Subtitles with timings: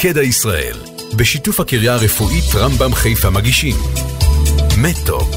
[0.00, 0.76] תקדע ישראל,
[1.16, 3.76] בשיתוף הקריה הרפואית רמב"ם חיפה מגישים.
[4.76, 5.34] מתוק.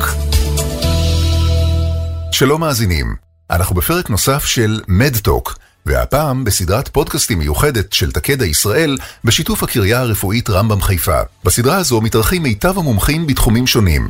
[2.31, 3.15] שלום מאזינים,
[3.49, 10.49] אנחנו בפרק נוסף של מדטוק, והפעם בסדרת פודקאסטים מיוחדת של תקדע ישראל בשיתוף הקריה הרפואית
[10.49, 11.19] רמב"ם חיפה.
[11.43, 14.09] בסדרה הזו מתארחים מיטב המומחים בתחומים שונים.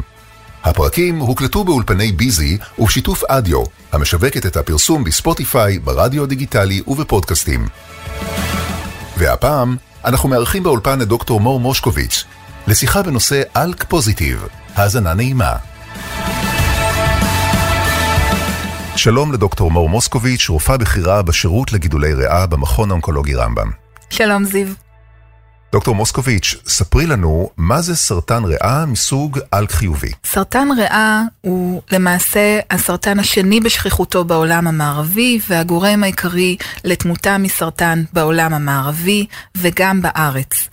[0.64, 7.68] הפרקים הוקלטו באולפני ביזי ובשיתוף אדיו, המשווקת את הפרסום בספוטיפיי, ברדיו הדיגיטלי ובפודקאסטים.
[9.18, 9.76] והפעם
[10.06, 12.24] אנחנו מארחים באולפן את דוקטור מור מושקוביץ
[12.68, 15.56] לשיחה בנושא אלק פוזיטיב, האזנה נעימה.
[18.96, 23.72] שלום לדוקטור מור מוסקוביץ', רופאה בכירה בשירות לגידולי ריאה במכון האונקולוגי רמב"ם.
[24.10, 24.68] שלום זיו.
[25.72, 30.12] דוקטור מוסקוביץ', ספרי לנו מה זה סרטן ריאה מסוג אלק חיובי.
[30.26, 39.26] סרטן ריאה הוא למעשה הסרטן השני בשכיחותו בעולם המערבי והגורם העיקרי לתמותה מסרטן בעולם המערבי
[39.58, 40.70] וגם בארץ.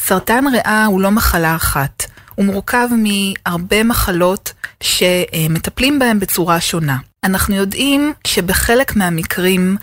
[0.00, 6.96] סרטן ריאה הוא לא מחלה אחת, הוא מורכב מהרבה מחלות שמטפלים בהן בצורה שונה.
[7.24, 9.76] אנחנו יודעים שבחלק מהמקרים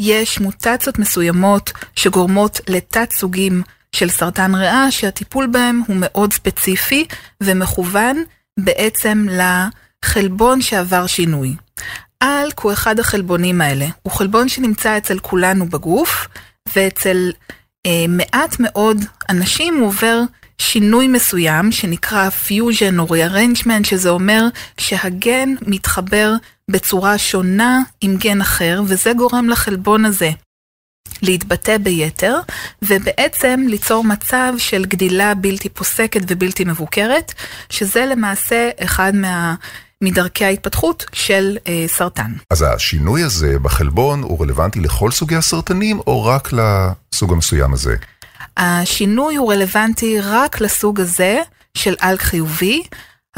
[0.00, 3.62] יש מוטציות מסוימות שגורמות לתת סוגים
[3.98, 7.06] של סרטן ריאה שהטיפול בהם הוא מאוד ספציפי
[7.42, 8.24] ומכוון
[8.60, 11.54] בעצם לחלבון שעבר שינוי.
[12.22, 16.28] ALK הוא אחד החלבונים האלה, הוא חלבון שנמצא אצל כולנו בגוף
[16.76, 17.32] ואצל
[17.86, 20.20] אה, מעט מאוד אנשים הוא עובר
[20.58, 24.44] שינוי מסוים שנקרא פיוז'ן או rearrangement, שזה אומר
[24.76, 26.32] שהגן מתחבר
[26.70, 30.30] בצורה שונה עם גן אחר, וזה גורם לחלבון הזה
[31.22, 32.36] להתבטא ביתר,
[32.82, 37.34] ובעצם ליצור מצב של גדילה בלתי פוסקת ובלתי מבוקרת,
[37.70, 39.54] שזה למעשה אחד מה...
[40.02, 42.32] מדרכי ההתפתחות של אה, סרטן.
[42.50, 47.96] אז השינוי הזה בחלבון הוא רלוונטי לכל סוגי הסרטנים, או רק לסוג המסוים הזה?
[48.56, 51.38] השינוי הוא רלוונטי רק לסוג הזה
[51.74, 52.82] של אלק חיובי.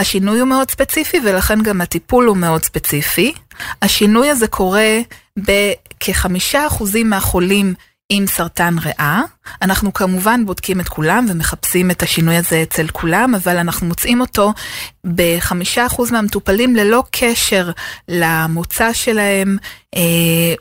[0.01, 3.33] השינוי הוא מאוד ספציפי ולכן גם הטיפול הוא מאוד ספציפי.
[3.83, 4.99] השינוי הזה קורה
[5.37, 7.75] בכחמישה אחוזים מהחולים
[8.09, 9.23] עם סרטן ריאה.
[9.63, 14.53] אנחנו כמובן בודקים את כולם ומחפשים את השינוי הזה אצל כולם, אבל אנחנו מוצאים אותו
[15.05, 17.71] בחמישה אחוז מהמטופלים ללא קשר
[18.09, 19.57] למוצא שלהם,
[19.95, 20.01] אה,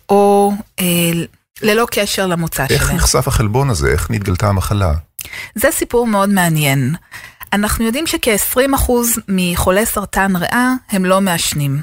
[0.09, 0.85] או אה,
[1.61, 2.81] ללא קשר למוצא איך שלהם.
[2.81, 3.87] איך נחשף החלבון הזה?
[3.91, 4.93] איך נתגלתה המחלה?
[5.55, 6.95] זה סיפור מאוד מעניין.
[7.53, 8.91] אנחנו יודעים שכ-20%
[9.27, 11.81] מחולי סרטן ריאה הם לא מעשנים.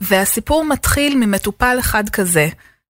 [0.00, 2.48] והסיפור מתחיל ממטופל אחד כזה,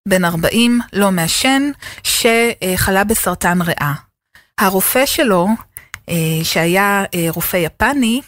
[0.08, 1.70] בן 40, לא מעשן,
[2.02, 3.92] שחלה בסרטן ריאה.
[4.58, 5.48] הרופא שלו,
[6.08, 8.20] אה, שהיה אה, רופא יפני,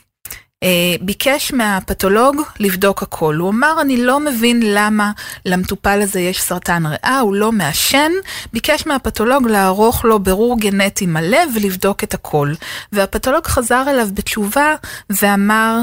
[1.00, 3.34] ביקש מהפתולוג לבדוק הכל.
[3.34, 5.12] הוא אמר, אני לא מבין למה
[5.44, 8.12] למטופל הזה יש סרטן ריאה, הוא לא מעשן,
[8.52, 12.52] ביקש מהפתולוג לערוך לו בירור גנטי מלא ולבדוק את הכל.
[12.92, 14.74] והפתולוג חזר אליו בתשובה
[15.10, 15.78] ואמר,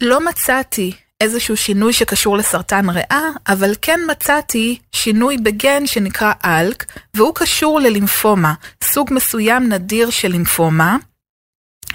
[0.00, 6.84] לא מצאתי איזשהו שינוי שקשור לסרטן ריאה, אבל כן מצאתי שינוי בגן שנקרא אלק,
[7.14, 10.96] והוא קשור ללימפומה, סוג מסוים נדיר של לימפומה,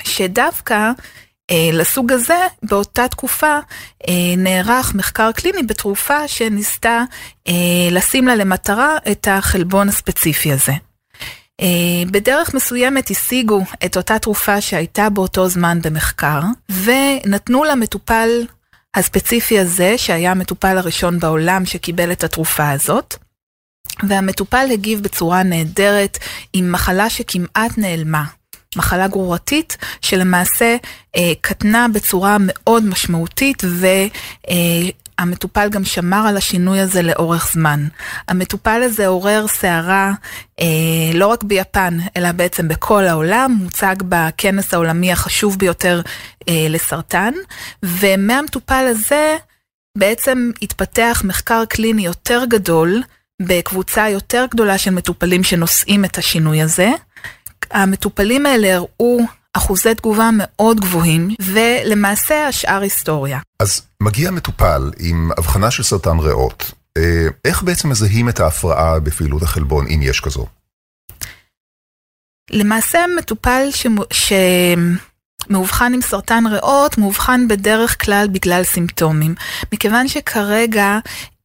[0.04, 0.92] שדווקא אה,
[1.52, 3.58] לסוג הזה, באותה תקופה
[4.08, 7.04] אה, נערך מחקר קליני בתרופה שניסתה
[7.48, 7.54] אה,
[7.92, 10.74] לשים לה למטרה את החלבון הספציפי הזה.
[11.62, 16.42] אה, בדרך מסוימת השיגו את אותה תרופה שהייתה באותו זמן במחקר,
[16.84, 18.30] ונתנו למטופל
[18.96, 23.16] הספציפי הזה, שהיה המטופל הראשון בעולם שקיבל את התרופה הזאת,
[24.08, 26.18] והמטופל הגיב בצורה נהדרת
[26.54, 28.24] עם מחלה שכמעט נעלמה.
[28.78, 30.76] מחלה גרורתית שלמעשה
[31.16, 33.64] אה, קטנה בצורה מאוד משמעותית
[35.20, 37.88] והמטופל אה, גם שמר על השינוי הזה לאורך זמן.
[38.28, 40.12] המטופל הזה עורר סערה
[40.60, 40.66] אה,
[41.14, 46.02] לא רק ביפן אלא בעצם בכל העולם, מוצג בכנס העולמי החשוב ביותר
[46.50, 47.34] אה, לסרטן
[47.84, 49.38] ומהמטופל הזה
[49.98, 53.04] בעצם התפתח מחקר קליני יותר גדול
[53.42, 56.92] בקבוצה יותר גדולה של מטופלים שנושאים את השינוי הזה.
[57.74, 59.20] המטופלים האלה הראו
[59.54, 63.40] אחוזי תגובה מאוד גבוהים, ולמעשה השאר היסטוריה.
[63.60, 66.72] אז מגיע מטופל עם הבחנה של סרטן ריאות.
[66.98, 70.46] אה, איך בעצם מזהים את ההפרעה בפעילות החלבון, אם יש כזו?
[72.52, 73.68] למעשה מטופל
[75.50, 79.36] שמאובחן עם סרטן ריאות, מאובחן בדרך כלל בגלל סימפטומים.
[79.74, 81.00] מכיוון שכרגע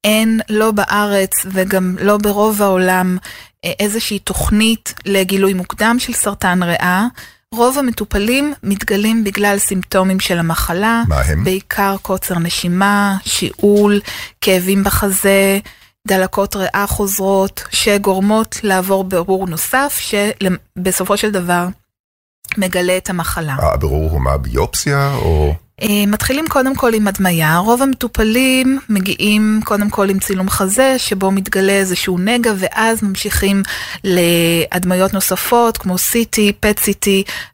[0.05, 3.19] אין, לא בארץ וגם לא ברוב העולם,
[3.65, 7.07] איזושהי תוכנית לגילוי מוקדם של סרטן ריאה.
[7.55, 11.03] רוב המטופלים מתגלים בגלל סימפטומים של המחלה.
[11.09, 11.45] מה הם?
[11.45, 14.01] בעיקר קוצר נשימה, שיעול,
[14.41, 15.59] כאבים בחזה,
[16.09, 21.67] דלקות ריאה חוזרות שגורמות לעבור ברור נוסף שבסופו של דבר
[22.59, 23.57] מגלה את המחלה.
[23.61, 25.55] הבירור הוא מה, ביופסיה או...
[25.83, 31.31] אה, מתחילים קודם כל עם הדמיה, רוב המטופלים מגיעים קודם כל עם צילום חזה שבו
[31.31, 33.63] מתגלה איזשהו נגע ואז ממשיכים
[34.05, 37.09] להדמיות נוספות כמו CT, PET CT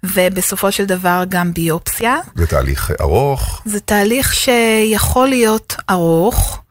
[0.05, 2.17] ובסופו של דבר גם ביופסיה.
[2.35, 3.63] זה תהליך ארוך?
[3.65, 6.64] זה תהליך שיכול להיות ארוך.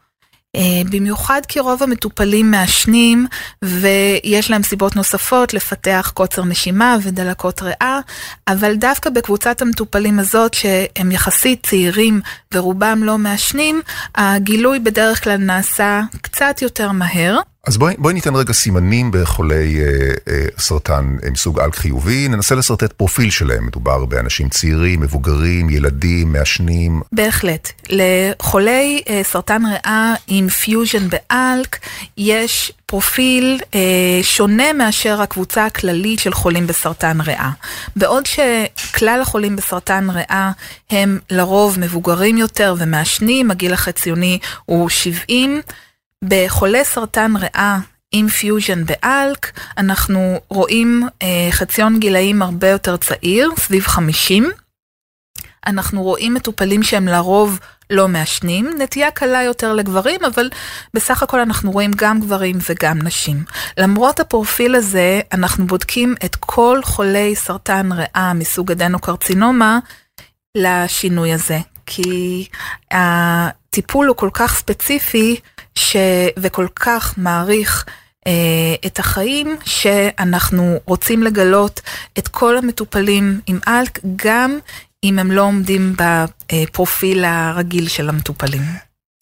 [0.56, 0.60] אה,
[0.90, 3.26] במיוחד כי רוב המטופלים מעשנים
[3.62, 8.00] ויש להם סיבות נוספות לפתח קוצר נשימה ודלקות ריאה,
[8.48, 12.20] אבל דווקא בקבוצת המטופלים הזאת שהם יחסית צעירים
[12.54, 13.82] ורובם לא מעשנים,
[14.14, 17.38] הגילוי בדרך כלל נעשה קצת יותר מהר.
[17.66, 19.84] אז בואי, בואי ניתן רגע סימנים בחולי אה,
[20.28, 26.32] אה, סרטן אה, מסוג אלק חיובי, ננסה לשרטט פרופיל שלהם, מדובר באנשים צעירים, מבוגרים, ילדים,
[26.32, 27.00] מעשנים.
[27.12, 27.72] בהחלט.
[27.88, 31.78] לחולי אה, סרטן ריאה עם fusion ב ALK
[32.16, 33.80] יש פרופיל אה,
[34.22, 37.50] שונה מאשר הקבוצה הכללית של חולים בסרטן ריאה.
[37.96, 40.50] בעוד שכלל החולים בסרטן ריאה
[40.90, 45.60] הם לרוב מבוגרים יותר ומעשנים, הגיל החציוני הוא 70,
[46.28, 47.78] בחולי סרטן ריאה
[48.12, 54.50] עם fusion ב ALK, אנחנו רואים אה, חציון גילאים הרבה יותר צעיר, סביב 50.
[55.66, 57.60] אנחנו רואים מטופלים שהם לרוב
[57.90, 60.50] לא מעשנים, נטייה קלה יותר לגברים, אבל
[60.94, 63.44] בסך הכל אנחנו רואים גם גברים וגם נשים.
[63.78, 69.78] למרות הפרופיל הזה, אנחנו בודקים את כל חולי סרטן ריאה מסוג אדנוקרצינומה
[70.56, 71.58] לשינוי הזה.
[71.86, 72.48] כי
[72.90, 75.40] הטיפול הוא כל כך ספציפי
[75.78, 75.96] ש...
[76.38, 77.84] וכל כך מעריך
[78.26, 78.32] אה,
[78.86, 81.80] את החיים, שאנחנו רוצים לגלות
[82.18, 84.58] את כל המטופלים עם אלק, גם
[85.04, 88.62] אם הם לא עומדים בפרופיל הרגיל של המטופלים.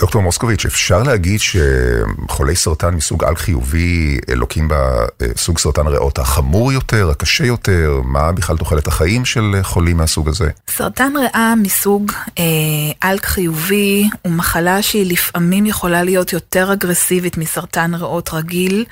[0.03, 7.11] דוקטור מוסקוביץ', אפשר להגיד שחולי סרטן מסוג על חיובי לוקים בסוג סרטן ריאות החמור יותר,
[7.11, 8.01] הקשה יותר?
[8.05, 10.51] מה בכלל תוחלת החיים של חולים מהסוג הזה?
[10.71, 17.95] סרטן ריאה מסוג אה, אלק חיובי הוא מחלה שהיא לפעמים יכולה להיות יותר אגרסיבית מסרטן
[17.95, 18.85] ריאות רגיל.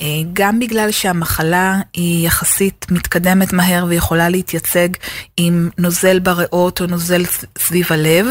[0.00, 4.88] אה, גם בגלל שהמחלה היא יחסית מתקדמת מהר ויכולה להתייצג
[5.36, 7.24] עם נוזל בריאות או נוזל
[7.58, 8.26] סביב הלב.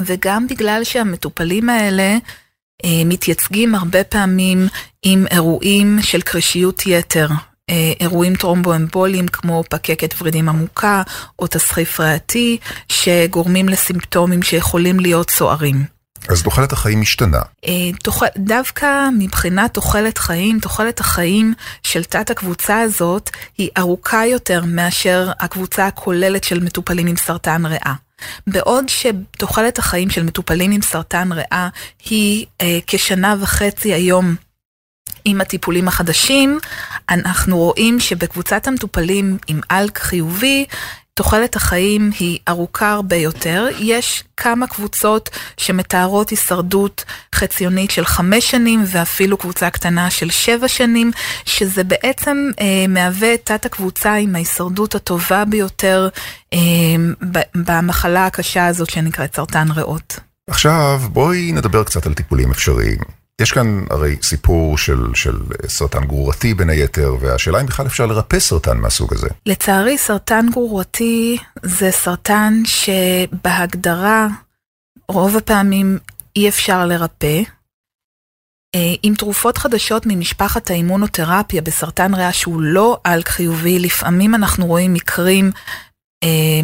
[0.00, 2.16] וגם בגלל שהמטופלים האלה
[2.84, 4.68] אה, מתייצגים הרבה פעמים
[5.02, 7.28] עם אירועים של קרישיות יתר.
[7.70, 11.02] אה, אירועים טרומבואמבוליים כמו פקקת ורידים עמוקה
[11.38, 12.58] או תסחיף ריאתי
[12.88, 15.84] שגורמים לסימפטומים שיכולים להיות סוערים.
[16.28, 17.40] אז תוחלת החיים משתנה.
[17.66, 17.72] אה,
[18.02, 25.30] תוכל, דווקא מבחינת תוחלת חיים, תוחלת החיים של תת הקבוצה הזאת היא ארוכה יותר מאשר
[25.40, 27.94] הקבוצה הכוללת של מטופלים עם סרטן ריאה.
[28.46, 31.68] בעוד שתוחלת החיים של מטופלים עם סרטן ריאה
[32.04, 34.34] היא אה, כשנה וחצי היום.
[35.24, 36.58] עם הטיפולים החדשים,
[37.08, 40.64] אנחנו רואים שבקבוצת המטופלים עם אלק חיובי,
[41.20, 43.66] תוחלת החיים היא ארוכה הרבה יותר.
[43.78, 51.10] יש כמה קבוצות שמתארות הישרדות חציונית של חמש שנים ואפילו קבוצה קטנה של שבע שנים,
[51.44, 56.08] שזה בעצם אה, מהווה את תת הקבוצה עם ההישרדות הטובה ביותר
[56.52, 56.58] אה,
[57.54, 60.20] במחלה הקשה הזאת שנקראת סרטן ריאות.
[60.50, 63.19] עכשיו בואי נדבר קצת על טיפולים אפשריים.
[63.40, 68.40] יש כאן הרי סיפור של, של סרטן גרורתי בין היתר, והשאלה אם בכלל אפשר לרפא
[68.40, 69.28] סרטן מהסוג הזה.
[69.46, 74.28] לצערי, סרטן גרורתי זה סרטן שבהגדרה
[75.08, 75.98] רוב הפעמים
[76.36, 77.42] אי אפשר לרפא.
[78.74, 84.94] אה, עם תרופות חדשות ממשפחת האימונותרפיה בסרטן ריאה שהוא לא אלק חיובי, לפעמים אנחנו רואים
[84.94, 85.50] מקרים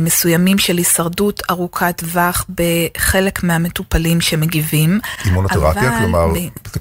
[0.00, 5.00] מסוימים של הישרדות ארוכת טווח בחלק מהמטופלים שמגיבים.
[5.24, 6.26] אימונותרפיה, כלומר.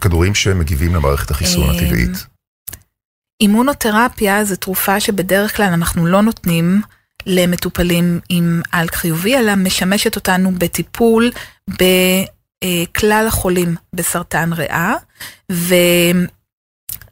[0.01, 2.25] כדורים שמגיבים למערכת החיסון אה, הטבעית.
[3.41, 6.81] אימונותרפיה זו תרופה שבדרך כלל אנחנו לא נותנים
[7.25, 11.31] למטופלים עם אלק חיובי, אלא משמשת אותנו בטיפול
[11.69, 14.93] בכלל החולים בסרטן ריאה,
[15.51, 15.75] ו...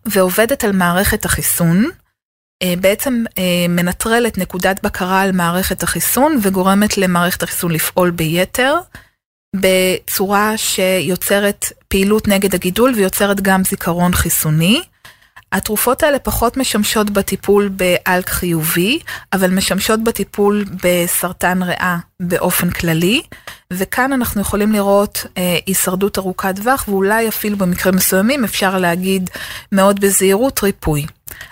[0.05, 1.89] ועובדת על מערכת החיסון.
[2.63, 8.75] אה, בעצם אה, מנטרלת נקודת בקרה על מערכת החיסון וגורמת למערכת החיסון לפעול ביתר,
[9.55, 14.81] בצורה שיוצרת פעילות נגד הגידול ויוצרת גם זיכרון חיסוני.
[15.51, 18.99] התרופות האלה פחות משמשות בטיפול באלק חיובי,
[19.33, 23.21] אבל משמשות בטיפול בסרטן ריאה באופן כללי,
[23.73, 29.29] וכאן אנחנו יכולים לראות אה, הישרדות ארוכת טווח, ואולי אפילו במקרים מסוימים אפשר להגיד
[29.71, 31.05] מאוד בזהירות ריפוי.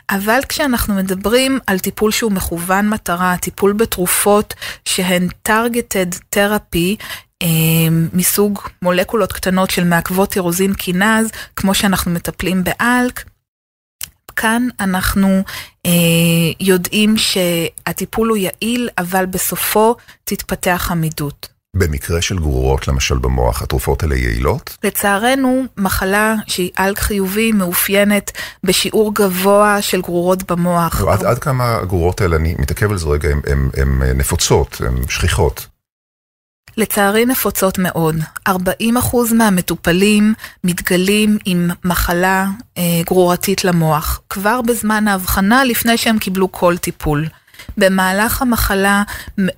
[0.09, 4.53] אבל כשאנחנו מדברים על טיפול שהוא מכוון מטרה, טיפול בתרופות
[4.85, 7.03] שהן targeted therapy,
[8.13, 13.23] מסוג מולקולות קטנות של מעכבות טירוזין קינז, כמו שאנחנו מטפלים באלק.
[14.35, 15.43] כאן אנחנו
[15.85, 15.91] אה,
[16.59, 21.47] יודעים שהטיפול הוא יעיל, אבל בסופו תתפתח עמידות.
[21.75, 24.77] במקרה של גרורות למשל במוח, התרופות האלה יעילות?
[24.83, 28.31] לצערנו, מחלה שהיא אלק חיובי מאופיינת
[28.63, 31.01] בשיעור גבוה של גרורות במוח.
[31.01, 33.29] עד, עד כמה הגרורות האלה, אני מתעכב על זה רגע,
[33.77, 35.67] הן נפוצות, הן שכיחות.
[36.77, 38.15] לצערי נפוצות מאוד.
[38.49, 38.53] 40%
[39.33, 42.47] מהמטופלים מתגלים עם מחלה
[42.77, 47.27] אה, גרורתית למוח, כבר בזמן ההבחנה לפני שהם קיבלו כל טיפול.
[47.77, 49.03] במהלך המחלה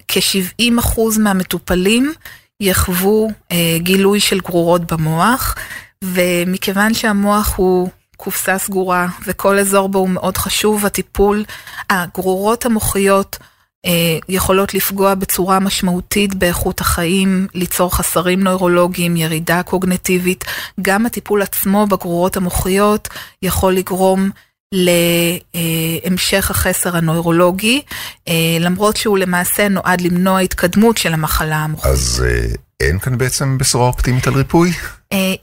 [0.08, 2.14] כ-70% מהמטופלים
[2.60, 5.56] יחוו אה, גילוי של גרורות במוח,
[6.04, 11.44] ומכיוון שהמוח הוא קופסה סגורה וכל אזור בו הוא מאוד חשוב, הטיפול,
[11.90, 13.38] הגרורות המוחיות
[13.86, 20.46] אה, יכולות לפגוע בצורה משמעותית באיכות החיים, ליצור חסרים נוירולוגיים, ירידה קוגנטיבית.
[20.82, 23.08] גם הטיפול עצמו בגרורות המוחיות
[23.42, 24.30] יכול לגרום
[24.74, 27.82] להמשך החסר הנוירולוגי,
[28.28, 31.92] אה, למרות שהוא למעשה נועד למנוע התקדמות של המחלה המוחית.
[31.92, 32.46] אז אה,
[32.80, 34.72] אין כאן בעצם בשורה אופטימית על ריפוי?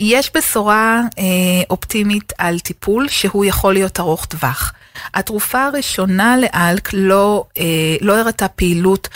[0.01, 1.01] יש בשורה
[1.71, 4.73] אופטימית על טיפול שהוא יכול להיות ארוך טווח.
[5.15, 9.09] התרופה הראשונה לאלק לא, אה, לא הראתה פעילות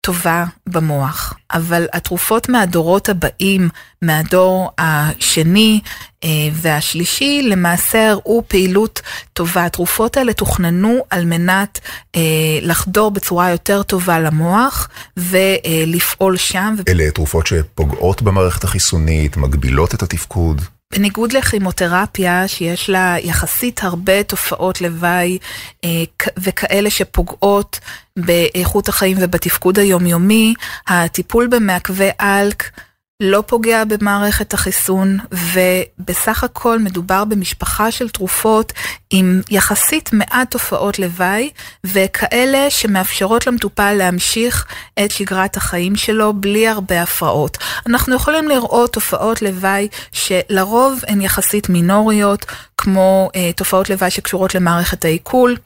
[0.00, 3.68] טובה במוח, אבל התרופות מהדורות הבאים,
[4.02, 5.80] מהדור השני
[6.24, 9.02] אה, והשלישי, למעשה הראו פעילות
[9.32, 9.64] טובה.
[9.64, 11.80] התרופות האלה תוכננו על מנת
[12.16, 12.20] אה,
[12.62, 16.74] לחדור בצורה יותר טובה למוח ולפעול שם.
[16.88, 20.62] אלה תרופות שפוגעות במערכת החיסונית, מגבילות את התפקוד.
[20.94, 25.38] בניגוד לכימותרפיה, שיש לה יחסית הרבה תופעות לוואי
[25.84, 25.88] אה,
[26.36, 27.80] וכאלה שפוגעות
[28.16, 30.54] באיכות החיים ובתפקוד היומיומי,
[30.88, 32.70] הטיפול במעכבי אלק
[33.20, 38.72] לא פוגע במערכת החיסון, ובסך הכל מדובר במשפחה של תרופות
[39.10, 41.50] עם יחסית מעט תופעות לוואי,
[41.84, 44.66] וכאלה שמאפשרות למטופל להמשיך
[45.04, 47.58] את שגרת החיים שלו בלי הרבה הפרעות.
[47.86, 52.46] אנחנו יכולים לראות תופעות לוואי שלרוב הן יחסית מינוריות,
[52.78, 55.56] כמו אה, תופעות לוואי שקשורות למערכת העיכול.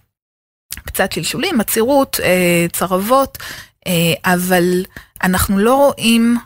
[0.87, 3.39] קצת שלשולים, עצירות, אה, צרבות,
[3.87, 4.85] אה, אבל
[5.23, 6.37] אנחנו לא רואים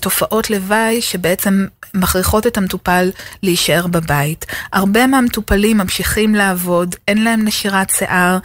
[0.00, 3.10] תופעות לוואי שבעצם מכריחות את המטופל
[3.42, 4.46] להישאר בבית.
[4.72, 8.38] הרבה מהמטופלים ממשיכים לעבוד, אין להם נשירת שיער,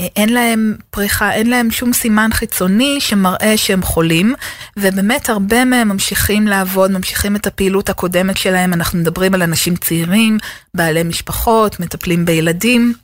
[0.00, 4.34] אה, אין להם פריחה, אין להם שום סימן חיצוני שמראה שהם חולים,
[4.76, 8.72] ובאמת הרבה מהם ממשיכים לעבוד, ממשיכים את הפעילות הקודמת שלהם.
[8.72, 10.38] אנחנו מדברים על אנשים צעירים,
[10.74, 12.94] בעלי משפחות, מטפלים בילדים.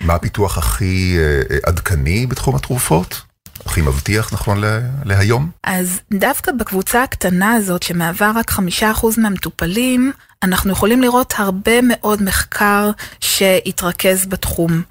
[0.00, 3.25] מה הפיתוח הכי אה, עדכני בתחום התרופות?
[3.66, 4.62] הכי מבטיח נכון
[5.04, 5.50] להיום?
[5.64, 12.22] אז דווקא בקבוצה הקטנה הזאת, שמהווה רק חמישה אחוז מהמטופלים, אנחנו יכולים לראות הרבה מאוד
[12.22, 14.82] מחקר שהתרכז בתחום.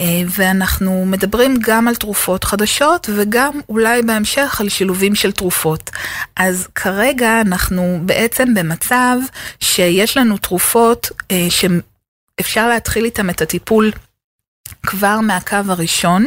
[0.00, 5.90] אה, ואנחנו מדברים גם על תרופות חדשות וגם אולי בהמשך על שילובים של תרופות.
[6.36, 9.16] אז כרגע אנחנו בעצם במצב
[9.60, 13.92] שיש לנו תרופות אה, שאפשר להתחיל איתן את הטיפול
[14.86, 16.26] כבר מהקו הראשון.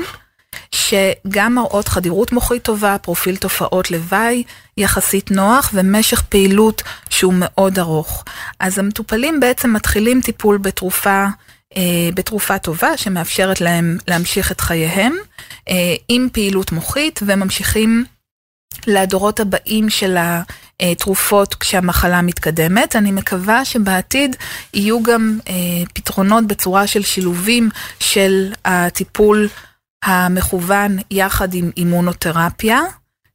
[0.76, 4.44] שגם מראות חדירות מוחית טובה, פרופיל תופעות לוואי
[4.78, 8.24] יחסית נוח ומשך פעילות שהוא מאוד ארוך.
[8.60, 11.26] אז המטופלים בעצם מתחילים טיפול בתרופה,
[11.78, 15.16] אה, בתרופה טובה שמאפשרת להם להמשיך את חייהם
[15.70, 18.06] אה, עם פעילות מוחית וממשיכים
[18.88, 20.18] לדורות הבאים של
[20.80, 22.96] התרופות כשהמחלה מתקדמת.
[22.96, 24.36] אני מקווה שבעתיד
[24.74, 25.54] יהיו גם אה,
[25.94, 29.50] פתרונות בצורה של שילובים של הטיפול
[30.06, 32.82] המכוון יחד עם אימונותרפיה,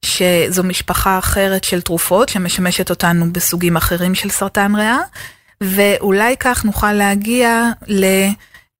[0.04, 4.98] שזו משפחה אחרת של תרופות שמשמשת אותנו בסוגים אחרים של סרטן ריאה,
[5.60, 7.70] ואולי כך נוכל להגיע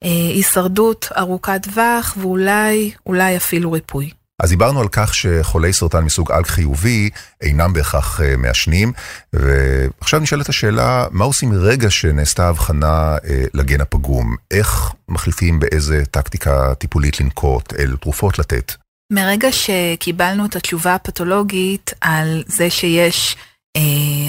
[0.05, 4.11] להישרדות ארוכת טווח ואולי, אולי אפילו ריפוי.
[4.41, 8.93] אז דיברנו על כך שחולי סרטן מסוג אלק חיובי אינם בהכרח אה, מעשנים,
[9.33, 14.37] ועכשיו נשאלת השאלה, מה עושים מרגע שנעשתה הבחנה אה, לגן הפגום?
[14.51, 18.73] איך מחליטים באיזה טקטיקה טיפולית לנקוט, אילו תרופות לתת?
[19.13, 23.37] מרגע שקיבלנו את התשובה הפתולוגית על זה שיש
[23.77, 23.83] אה,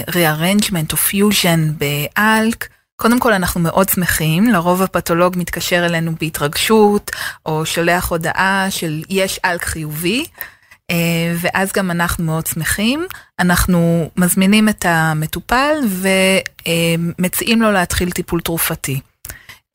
[0.09, 2.67] rearrangement או fusion באלק,
[3.01, 7.11] קודם כל אנחנו מאוד שמחים, לרוב הפתולוג מתקשר אלינו בהתרגשות,
[7.45, 10.25] או שולח הודעה של יש אלק חיובי,
[10.91, 10.95] אה,
[11.37, 13.05] ואז גם אנחנו מאוד שמחים.
[13.39, 15.75] אנחנו מזמינים את המטופל
[17.19, 18.99] ומציעים לו להתחיל טיפול תרופתי.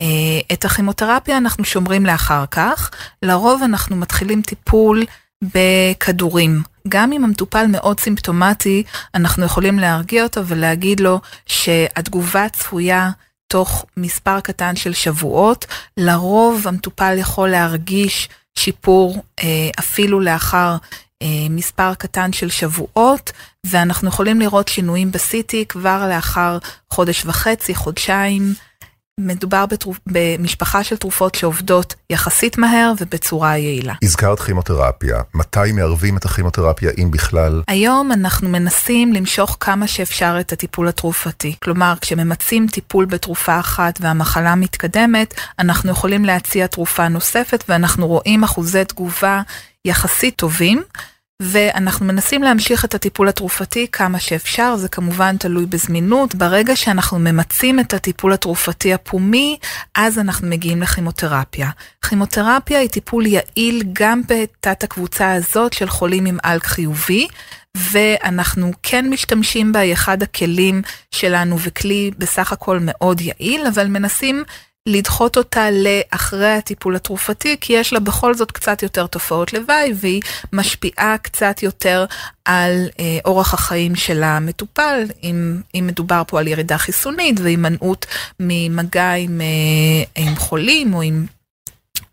[0.03, 0.07] אה,
[0.53, 2.91] את הכימותרפיה אנחנו שומרים לאחר כך,
[3.23, 5.05] לרוב אנחנו מתחילים טיפול
[5.43, 6.63] בכדורים.
[6.89, 8.83] גם אם המטופל מאוד סימפטומטי,
[9.15, 13.11] אנחנו יכולים להרגיע אותו ולהגיד לו שהתגובה צפויה
[13.49, 15.67] תוך מספר קטן של שבועות.
[15.97, 18.29] לרוב המטופל יכול להרגיש
[18.59, 20.77] שיפור אה, אפילו לאחר
[21.23, 23.33] אה, מספר קטן של שבועות,
[23.65, 26.59] ואנחנו יכולים לראות שינויים ב-CT כבר לאחר
[26.91, 28.55] חודש וחצי, חודשיים.
[29.21, 29.99] מדובר בתרופ...
[30.07, 33.95] במשפחה של תרופות שעובדות יחסית מהר ובצורה יעילה.
[34.03, 37.63] הזכרת כימותרפיה, מתי מערבים את הכימותרפיה, אם בכלל?
[37.69, 41.55] היום אנחנו מנסים למשוך כמה שאפשר את הטיפול התרופתי.
[41.63, 48.85] כלומר, כשממצים טיפול בתרופה אחת והמחלה מתקדמת, אנחנו יכולים להציע תרופה נוספת ואנחנו רואים אחוזי
[48.85, 49.43] תגובה
[49.85, 50.83] יחסית טובים.
[51.43, 56.35] ואנחנו מנסים להמשיך את הטיפול התרופתי כמה שאפשר, זה כמובן תלוי בזמינות.
[56.35, 59.59] ברגע שאנחנו ממצים את הטיפול התרופתי הפומי,
[59.95, 61.71] אז אנחנו מגיעים לכימותרפיה.
[62.09, 67.29] כימותרפיה היא טיפול יעיל גם בתת הקבוצה הזאת של חולים עם אלק חיובי,
[67.77, 74.45] ואנחנו כן משתמשים בה, היא אחד הכלים שלנו וכלי בסך הכל מאוד יעיל, אבל מנסים
[74.87, 80.23] לדחות אותה לאחרי הטיפול התרופתי, כי יש לה בכל זאת קצת יותר תופעות לוואי, והיא
[80.53, 82.05] משפיעה קצת יותר
[82.45, 88.07] על אה, אורח החיים של המטופל, אם, אם מדובר פה על ירידה חיסונית והימנעות
[88.41, 91.27] ממגע עם, אה, עם חולים או עם,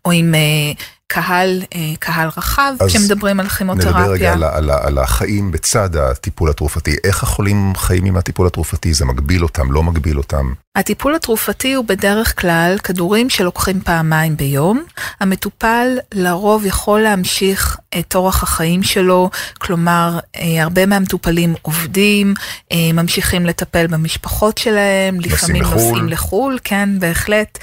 [0.04, 0.72] או עם אה,
[1.14, 3.90] קהל, אה, קהל רחב, כשמדברים על כימותרפיה.
[3.90, 6.96] נדבר רגע על, על, על החיים בצד הטיפול התרופתי.
[7.04, 8.94] איך החולים חיים עם הטיפול התרופתי?
[8.94, 10.52] זה מגביל אותם, לא מגביל אותם?
[10.76, 14.82] הטיפול התרופתי הוא בדרך כלל כדורים שלוקחים פעמיים ביום.
[15.20, 22.34] המטופל לרוב יכול להמשיך את אורח החיים שלו, כלומר, אה, הרבה מהמטופלים עובדים,
[22.72, 27.58] אה, ממשיכים לטפל במשפחות שלהם, לפעמים נוסעים לחו"ל, כן, בהחלט,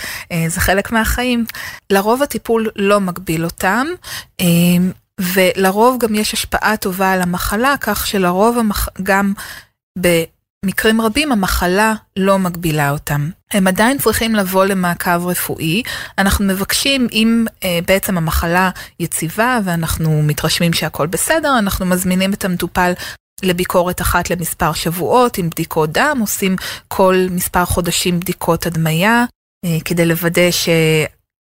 [0.48, 1.46] זה חלק מהחיים.
[1.90, 3.88] לרוב הטיפול לא מגביל להגביל אותם,
[4.40, 8.90] אמ, ולרוב גם יש השפעה טובה על המחלה, כך שלרוב המח...
[9.04, 9.34] גם
[9.98, 13.30] במקרים רבים המחלה לא מגבילה אותם.
[13.52, 15.84] הם עדיין צריכים לבוא למעקב רפואי.
[16.18, 18.70] אנחנו מבקשים, אם אה, בעצם המחלה
[19.00, 22.94] יציבה ואנחנו מתרשמים שהכל בסדר, אנחנו מזמינים את המטופל
[23.44, 26.56] לביקורת אחת למספר שבועות עם בדיקות דם, עושים
[26.88, 29.26] כל מספר חודשים בדיקות הדמיה
[29.66, 30.70] אה, כדי לוודא ש...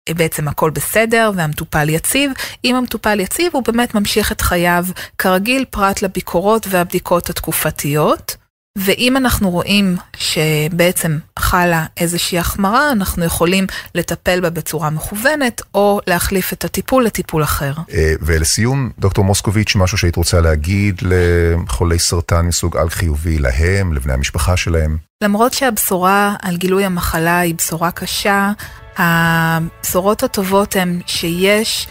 [0.09, 2.31] בעצם הכל בסדר והמטופל יציב.
[2.65, 4.85] אם המטופל יציב הוא באמת ממשיך את חייו
[5.17, 8.35] כרגיל פרט לביקורות והבדיקות התקופתיות.
[8.77, 16.53] ואם אנחנו רואים שבעצם חלה איזושהי החמרה, אנחנו יכולים לטפל בה בצורה מכוונת, או להחליף
[16.53, 17.73] את הטיפול לטיפול אחר.
[17.93, 24.13] אה, ולסיום, דוקטור מוסקוביץ', משהו שהיית רוצה להגיד לחולי סרטן מסוג על חיובי, להם, לבני
[24.13, 24.97] המשפחה שלהם?
[25.23, 28.51] למרות שהבשורה על גילוי המחלה היא בשורה קשה,
[28.97, 31.87] הבשורות הטובות הן שיש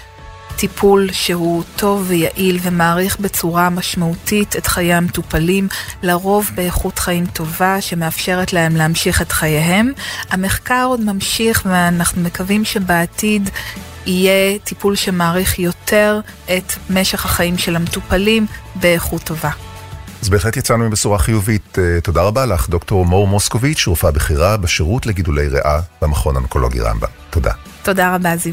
[0.57, 5.69] טיפול שהוא טוב ויעיל ומעריך בצורה משמעותית את חיי המטופלים,
[6.03, 9.93] לרוב באיכות חיים טובה שמאפשרת להם להמשיך את חייהם.
[10.31, 13.51] המחקר עוד ממשיך ואנחנו מקווים שבעתיד
[14.07, 19.70] יהיה טיפול שמעריך יותר את משך החיים של המטופלים באיכות טובה.
[20.23, 21.79] אז בהחלט יצאנו עם בשורה חיובית.
[21.79, 27.09] אה, תודה רבה לך, דוקטור מור מוסקוביץ', רופאה בכירה בשירות לגידולי ריאה במכון האונקולוגי רמב"ם.
[27.31, 27.53] תודה.
[27.83, 28.53] תודה רבה, זיו.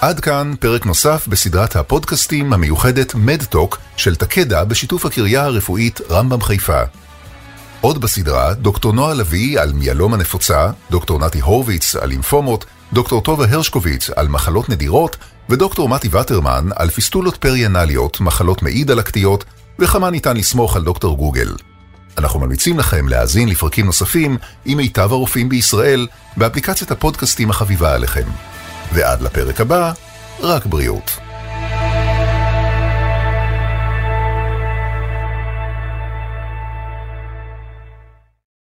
[0.00, 6.82] עד כאן פרק נוסף בסדרת הפודקאסטים המיוחדת מדטוק של תקדה בשיתוף הקריה הרפואית רמב"ם חיפה.
[7.80, 13.46] עוד בסדרה, דוקטור נועה לביא על מיאלומה נפוצה, דוקטור נתי הורוביץ על לימפומות, דוקטור טובה
[13.48, 15.16] הרשקוביץ על מחלות נדירות,
[15.48, 19.44] ודוקטור מתי וטרמן על פיסטולות פריאנליות, מחלות מעי דלקתיות,
[19.78, 21.54] וכמה ניתן לסמוך על דוקטור גוגל.
[22.18, 26.06] אנחנו ממליצים לכם להאזין לפרקים נוספים עם מיטב הרופאים בישראל
[26.36, 28.28] באפליקציית הפודקאסטים החביבה עליכם.
[28.92, 29.92] ועד לפרק הבא,
[30.40, 31.27] רק בריאות.